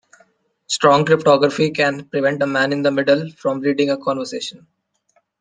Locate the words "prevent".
2.09-2.41